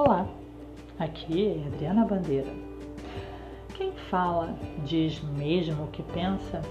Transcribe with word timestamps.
Olá, 0.00 0.28
aqui 0.96 1.48
é 1.48 1.66
Adriana 1.66 2.04
Bandeira. 2.04 2.52
Quem 3.74 3.90
fala 4.08 4.56
diz 4.84 5.20
mesmo 5.36 5.82
o 5.82 5.88
que 5.88 6.04
pensa? 6.04 6.62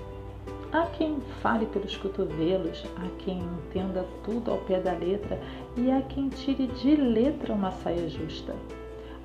Há 0.71 0.85
quem 0.85 1.19
fale 1.41 1.65
pelos 1.65 1.97
cotovelos, 1.97 2.85
há 2.95 3.09
quem 3.21 3.39
entenda 3.39 4.05
tudo 4.23 4.49
ao 4.49 4.59
pé 4.59 4.79
da 4.79 4.93
letra 4.93 5.38
e 5.75 5.91
há 5.91 6.02
quem 6.03 6.29
tire 6.29 6.67
de 6.67 6.95
letra 6.95 7.53
uma 7.53 7.71
saia 7.71 8.07
justa. 8.07 8.55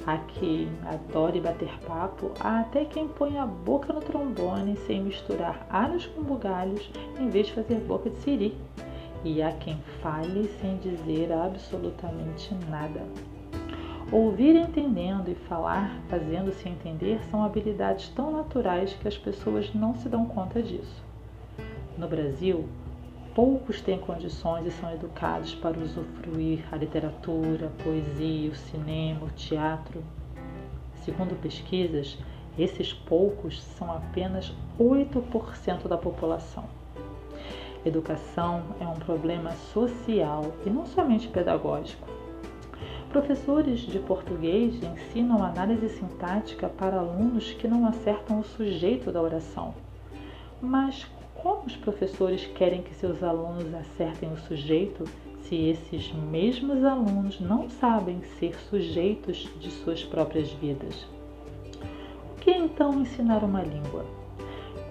Há 0.05 0.19
quem 0.19 0.69
adore 0.85 1.41
bater 1.41 1.73
papo, 1.87 2.33
há 2.41 2.59
até 2.59 2.85
quem 2.85 3.07
põe 3.07 3.39
a 3.39 3.47
boca 3.47 3.93
no 3.93 4.01
trombone 4.01 4.77
sem 4.79 5.01
misturar 5.01 5.65
alhos 5.71 6.07
com 6.07 6.25
bugalhos 6.25 6.91
em 7.21 7.29
vez 7.29 7.47
de 7.47 7.53
fazer 7.53 7.77
boca 7.77 8.11
de 8.11 8.17
siri. 8.17 8.59
E 9.25 9.41
há 9.41 9.53
quem 9.53 9.77
fale 10.03 10.49
sem 10.61 10.77
dizer 10.79 11.33
absolutamente 11.33 12.53
nada. 12.69 13.07
Ouvir 14.13 14.55
entendendo 14.55 15.31
e 15.31 15.35
falar 15.35 15.99
fazendo-se 16.11 16.69
entender 16.69 17.19
são 17.31 17.43
habilidades 17.43 18.11
tão 18.11 18.31
naturais 18.31 18.93
que 18.93 19.09
as 19.09 19.17
pessoas 19.17 19.73
não 19.73 19.95
se 19.95 20.07
dão 20.07 20.27
conta 20.27 20.63
disso. 20.63 21.03
No 21.97 22.07
Brasil, 22.07 22.69
poucos 23.35 23.81
têm 23.81 23.99
condições 23.99 24.67
e 24.67 24.71
são 24.71 24.93
educados 24.93 25.55
para 25.55 25.81
usufruir 25.81 26.63
a 26.71 26.77
literatura, 26.77 27.69
a 27.69 27.83
poesia, 27.83 28.51
o 28.51 28.55
cinema, 28.55 29.25
o 29.25 29.31
teatro. 29.31 30.05
Segundo 30.97 31.35
pesquisas, 31.41 32.19
esses 32.59 32.93
poucos 32.93 33.63
são 33.63 33.91
apenas 33.91 34.55
8% 34.79 35.89
da 35.89 35.97
população. 35.97 36.65
Educação 37.83 38.63
é 38.79 38.87
um 38.87 38.97
problema 38.97 39.53
social 39.53 40.53
e 40.67 40.69
não 40.69 40.85
somente 40.85 41.29
pedagógico. 41.29 42.12
Professores 43.13 43.81
de 43.81 43.99
português 43.99 44.75
ensinam 44.83 45.45
análise 45.45 45.87
sintática 45.91 46.67
para 46.67 46.97
alunos 46.97 47.53
que 47.53 47.69
não 47.69 47.87
acertam 47.87 48.41
o 48.41 48.43
sujeito 48.43 49.13
da 49.13 49.21
oração. 49.21 49.75
Mas 50.63 51.07
como 51.35 51.67
os 51.67 51.77
professores 51.77 52.47
querem 52.47 52.81
que 52.81 52.95
seus 52.95 53.23
alunos 53.23 53.75
acertem 53.75 54.33
o 54.33 54.39
sujeito 54.39 55.05
se 55.43 55.57
esses 55.57 56.11
mesmos 56.11 56.83
alunos 56.83 57.39
não 57.39 57.69
sabem 57.69 58.23
ser 58.39 58.59
sujeitos 58.71 59.47
de 59.61 59.71
suas 59.71 60.03
próprias 60.03 60.51
vidas? 60.51 61.07
O 62.33 62.41
que 62.41 62.49
é 62.49 62.57
então 62.57 62.99
ensinar 62.99 63.45
uma 63.45 63.61
língua? 63.61 64.07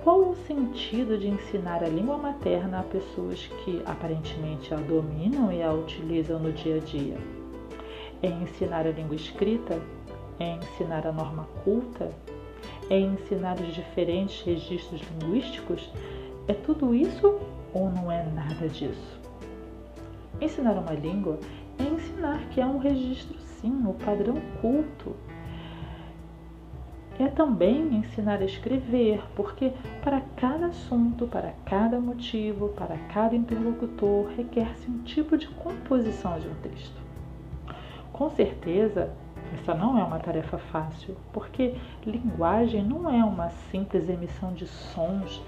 Qual 0.04 0.30
o 0.30 0.36
sentido 0.46 1.18
de 1.18 1.28
ensinar 1.28 1.84
a 1.84 1.90
língua 1.90 2.20
materna 2.20 2.82
a 2.82 2.84
pessoas 2.84 3.48
que 3.66 3.82
aparentemente 3.84 4.72
a 4.76 4.78
dominam 4.78 5.52
e 5.52 5.64
a 5.64 5.74
utilizam 5.74 6.38
no 6.38 6.52
dia 6.52 6.76
a 6.76 6.80
dia? 6.80 7.41
É 8.24 8.28
ensinar 8.28 8.86
a 8.86 8.92
língua 8.92 9.16
escrita? 9.16 9.82
É 10.40 10.56
ensinar 10.56 11.08
a 11.08 11.12
norma 11.12 11.48
culta? 11.64 12.12
É 12.90 13.00
ensinar 13.00 13.60
os 13.60 13.74
diferentes 13.74 14.42
registros 14.44 15.02
linguísticos? 15.02 15.90
É 16.48 16.54
tudo 16.54 16.94
isso 16.94 17.40
ou 17.74 17.90
não 17.90 18.12
é 18.12 18.24
nada 18.24 18.68
disso? 18.70 19.20
Ensinar 20.40 20.74
uma 20.74 20.94
língua 20.94 21.40
é 21.80 21.84
ensinar 21.84 22.40
que 22.50 22.62
há 22.62 22.68
um 22.68 22.78
registro, 22.78 23.38
sim, 23.40 23.84
o 23.86 23.94
padrão 23.94 24.36
culto. 24.62 25.16
É 27.20 27.28
também 27.28 27.96
ensinar 27.96 28.40
a 28.40 28.46
escrever, 28.46 29.22
porque 29.36 29.74
para 30.04 30.22
cada 30.38 30.68
assunto, 30.68 31.28
para 31.28 31.54
cada 31.66 32.00
motivo, 32.00 32.70
para 32.70 32.98
cada 33.14 33.36
interlocutor, 33.36 34.28
requer-se 34.36 34.90
um 34.90 35.00
tipo 35.04 35.38
de 35.38 35.48
composição 35.48 36.40
de 36.40 36.48
um 36.48 36.56
texto. 36.56 37.01
Com 38.22 38.30
certeza, 38.30 39.10
essa 39.52 39.74
não 39.74 39.98
é 39.98 40.04
uma 40.04 40.20
tarefa 40.20 40.60
fácil, 40.60 41.18
porque 41.34 41.74
linguagem 42.06 42.84
não 42.84 43.10
é 43.10 43.26
uma 43.26 43.50
simples 43.72 44.08
emissão 44.08 44.54
de 44.54 44.68
sons 44.68 45.42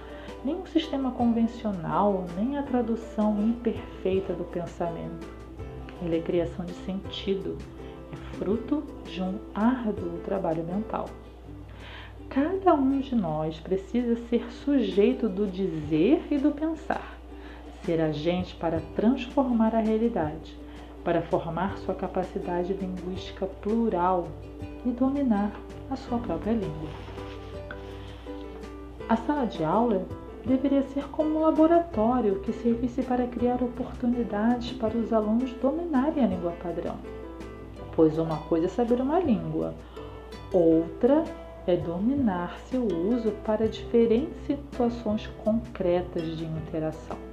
nem 0.44 0.56
um 0.56 0.66
sistema 0.66 1.12
convencional, 1.12 2.26
nem 2.36 2.58
a 2.58 2.64
tradução 2.64 3.40
imperfeita 3.40 4.34
do 4.34 4.44
pensamento. 4.46 5.28
Ele 6.02 6.18
é 6.18 6.22
criação 6.22 6.66
de 6.66 6.74
sentido, 6.74 7.60
é 8.12 8.16
fruto 8.38 8.84
de 9.06 9.22
um 9.22 9.38
árduo 9.54 10.18
trabalho 10.26 10.64
mental. 10.64 11.06
Cada 12.28 12.74
um 12.74 13.00
de 13.00 13.14
nós 13.14 13.60
precisa 13.60 14.16
ser 14.30 14.52
sujeito 14.52 15.30
do 15.30 15.46
dizer 15.46 16.26
e 16.32 16.40
do 16.40 16.50
pensar, 16.50 17.20
ser 17.84 18.02
agente 18.02 18.56
para 18.56 18.82
transformar 18.96 19.76
a 19.76 19.80
realidade, 19.80 20.63
para 21.04 21.22
formar 21.22 21.78
sua 21.80 21.94
capacidade 21.94 22.74
linguística 22.74 23.46
plural 23.62 24.28
e 24.86 24.90
dominar 24.90 25.52
a 25.90 25.96
sua 25.96 26.18
própria 26.20 26.54
língua. 26.54 26.90
A 29.10 29.18
sala 29.18 29.46
de 29.46 29.64
aula 29.64 30.06
deveria 30.46 30.84
ser 30.84 31.08
como 31.10 31.40
um 31.40 31.42
laboratório 31.42 32.40
que 32.40 32.52
servisse 32.54 33.02
para 33.04 33.28
criar 33.28 33.62
oportunidades 33.62 34.72
para 34.74 34.98
os 34.98 35.12
alunos 35.14 35.52
dominarem 35.62 36.24
a 36.24 36.28
língua 36.28 36.54
padrão. 36.62 36.98
Pois 37.96 38.18
uma 38.18 38.38
coisa 38.44 38.66
é 38.66 38.70
saber 38.70 39.00
uma 39.00 39.20
língua, 39.20 39.74
outra 40.52 41.24
é 41.66 41.76
dominar 41.78 42.58
seu 42.70 42.86
uso 42.86 43.32
para 43.46 43.68
diferentes 43.68 44.36
situações 44.46 45.28
concretas 45.44 46.38
de 46.38 46.46
interação. 46.46 47.33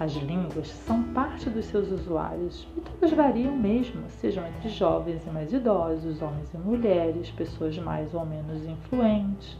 As 0.00 0.12
línguas 0.12 0.68
são 0.68 1.02
parte 1.12 1.48
dos 1.50 1.66
seus 1.66 1.90
usuários 1.90 2.66
e 2.76 2.80
todas 2.80 3.12
variam 3.12 3.56
mesmo, 3.56 4.08
sejam 4.08 4.46
entre 4.46 4.68
jovens 4.68 5.26
e 5.26 5.30
mais 5.30 5.52
idosos, 5.52 6.20
homens 6.20 6.52
e 6.52 6.58
mulheres, 6.58 7.30
pessoas 7.30 7.78
mais 7.78 8.12
ou 8.14 8.26
menos 8.26 8.64
influentes 8.64 9.56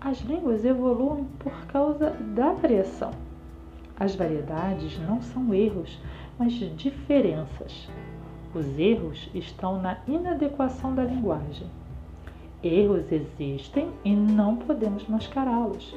as 0.00 0.20
línguas 0.20 0.64
evoluem 0.64 1.24
por 1.38 1.66
causa 1.66 2.10
da 2.10 2.52
variação. 2.52 3.10
As 3.98 4.14
variedades 4.14 4.98
não 5.00 5.20
são 5.20 5.52
erros, 5.52 5.98
mas 6.38 6.52
diferenças. 6.52 7.88
Os 8.54 8.78
erros 8.78 9.28
estão 9.34 9.82
na 9.82 9.98
inadequação 10.06 10.94
da 10.94 11.02
linguagem. 11.02 11.66
Erros 12.62 13.10
existem 13.10 13.90
e 14.04 14.14
não 14.14 14.54
podemos 14.54 15.08
mascará-los. 15.08 15.92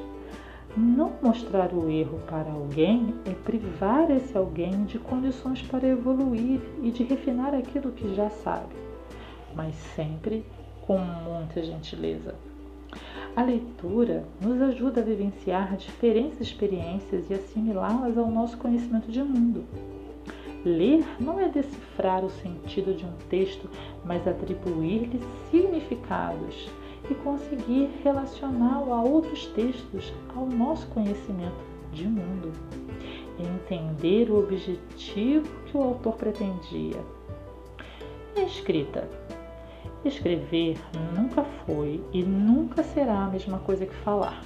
Não 0.76 1.12
mostrar 1.20 1.72
o 1.74 1.90
erro 1.90 2.20
para 2.28 2.52
alguém 2.52 3.12
é 3.26 3.30
privar 3.30 4.08
esse 4.08 4.38
alguém 4.38 4.84
de 4.84 5.00
condições 5.00 5.60
para 5.62 5.88
evoluir 5.88 6.60
e 6.80 6.92
de 6.92 7.02
refinar 7.02 7.52
aquilo 7.54 7.90
que 7.90 8.14
já 8.14 8.30
sabe, 8.30 8.72
mas 9.52 9.74
sempre 9.96 10.44
com 10.86 10.96
muita 10.96 11.60
gentileza. 11.60 12.36
A 13.34 13.42
leitura 13.42 14.24
nos 14.40 14.62
ajuda 14.62 15.00
a 15.00 15.04
vivenciar 15.04 15.76
diferentes 15.76 16.40
experiências 16.40 17.28
e 17.28 17.34
assimilá-las 17.34 18.16
ao 18.16 18.30
nosso 18.30 18.56
conhecimento 18.56 19.10
de 19.10 19.22
mundo. 19.24 19.64
Ler 20.64 21.04
não 21.18 21.40
é 21.40 21.48
decifrar 21.48 22.24
o 22.24 22.30
sentido 22.30 22.94
de 22.94 23.04
um 23.04 23.12
texto, 23.28 23.68
mas 24.04 24.26
atribuir-lhe 24.26 25.20
significados 25.50 26.70
e 27.08 27.14
conseguir 27.14 27.90
relacioná-lo 28.02 28.92
a 28.92 29.02
outros 29.02 29.46
textos, 29.46 30.12
ao 30.34 30.46
nosso 30.46 30.86
conhecimento 30.88 31.64
de 31.92 32.06
mundo. 32.06 32.52
Entender 33.38 34.30
o 34.30 34.38
objetivo 34.38 35.48
que 35.66 35.76
o 35.76 35.82
autor 35.82 36.14
pretendia. 36.16 37.00
E 38.36 38.40
a 38.40 38.44
escrita 38.44 39.08
Escrever 40.04 40.78
nunca 41.14 41.44
foi 41.66 42.02
e 42.10 42.22
nunca 42.22 42.82
será 42.82 43.24
a 43.24 43.28
mesma 43.28 43.58
coisa 43.58 43.84
que 43.84 43.94
falar. 43.96 44.42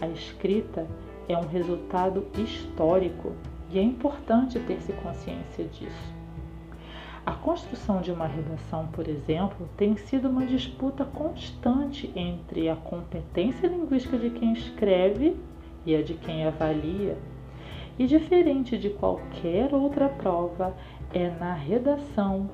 A 0.00 0.08
escrita 0.08 0.88
é 1.28 1.38
um 1.38 1.46
resultado 1.46 2.26
histórico 2.36 3.32
e 3.70 3.78
é 3.78 3.82
importante 3.82 4.58
ter-se 4.58 4.92
consciência 4.94 5.64
disso. 5.66 6.12
A 7.24 7.32
construção 7.32 8.00
de 8.00 8.10
uma 8.10 8.26
redação, 8.26 8.88
por 8.88 9.06
exemplo, 9.06 9.68
tem 9.76 9.96
sido 9.96 10.28
uma 10.28 10.44
disputa 10.44 11.04
constante 11.04 12.10
entre 12.16 12.68
a 12.68 12.74
competência 12.74 13.68
linguística 13.68 14.18
de 14.18 14.30
quem 14.30 14.52
escreve 14.52 15.36
e 15.86 15.94
a 15.94 16.02
de 16.02 16.14
quem 16.14 16.44
avalia. 16.44 17.16
E 17.96 18.06
diferente 18.06 18.76
de 18.76 18.90
qualquer 18.90 19.72
outra 19.72 20.08
prova, 20.08 20.74
é 21.14 21.30
na 21.30 21.54
redação 21.54 22.50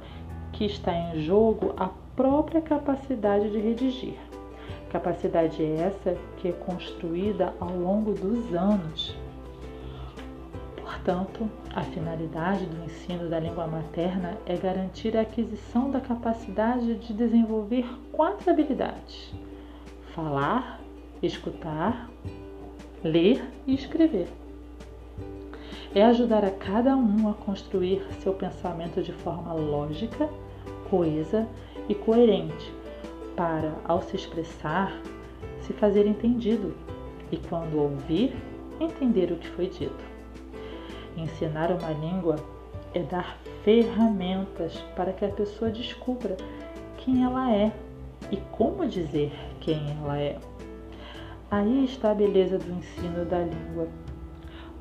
que 0.53 0.67
está 0.67 0.93
em 0.93 1.23
jogo 1.23 1.73
a 1.77 1.89
própria 2.15 2.61
capacidade 2.61 3.51
de 3.51 3.59
redigir. 3.59 4.19
Capacidade 4.91 5.65
essa 5.65 6.15
que 6.37 6.49
é 6.49 6.53
construída 6.53 7.55
ao 7.59 7.71
longo 7.71 8.13
dos 8.13 8.53
anos. 8.55 9.17
Portanto, 11.09 11.49
a 11.75 11.81
finalidade 11.85 12.67
do 12.67 12.85
ensino 12.85 13.31
da 13.31 13.41
língua 13.41 13.67
materna 13.67 14.37
é 14.45 14.55
garantir 14.59 15.17
a 15.17 15.23
aquisição 15.23 15.91
da 15.91 16.03
capacidade 16.03 16.97
de 16.97 17.15
desenvolver 17.15 17.87
quatro 18.13 18.51
habilidades: 18.51 19.33
falar, 20.15 20.79
escutar, 21.23 22.11
ler 23.03 23.43
e 23.67 23.75
escrever. 23.75 24.29
É 25.95 26.05
ajudar 26.05 26.45
a 26.45 26.51
cada 26.51 26.95
um 26.95 27.31
a 27.31 27.33
construir 27.33 28.07
seu 28.21 28.35
pensamento 28.35 29.01
de 29.01 29.15
forma 29.15 29.55
lógica 29.55 30.29
coesa 30.91 31.49
e 31.89 31.95
coerente, 31.95 32.71
para, 33.35 33.73
ao 33.87 34.03
se 34.03 34.15
expressar, 34.15 34.93
se 35.63 35.73
fazer 35.73 36.07
entendido 36.07 36.75
e, 37.33 37.39
quando 37.39 37.79
ouvir, 37.79 38.37
entender 38.79 39.33
o 39.33 39.37
que 39.37 39.49
foi 39.49 39.69
dito. 39.69 40.18
Ensinar 41.19 41.73
uma 41.73 41.91
língua 41.91 42.37
é 42.95 43.03
dar 43.03 43.39
ferramentas 43.65 44.79
para 44.95 45.13
que 45.13 45.25
a 45.25 45.29
pessoa 45.29 45.69
descubra 45.69 46.37
quem 46.97 47.25
ela 47.25 47.53
é 47.53 47.73
e 48.31 48.37
como 48.53 48.87
dizer 48.87 49.33
quem 49.61 49.91
ela 50.01 50.17
é. 50.17 50.39
Aí 51.51 51.85
está 51.85 52.13
a 52.13 52.15
beleza 52.15 52.57
do 52.57 52.71
ensino 52.71 53.25
da 53.25 53.41
língua. 53.41 53.89